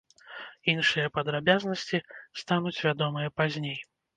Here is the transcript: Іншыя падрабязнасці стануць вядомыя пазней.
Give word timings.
Іншыя 0.73 1.11
падрабязнасці 1.17 1.97
стануць 2.43 2.77
вядомыя 2.89 3.35
пазней. 3.39 3.77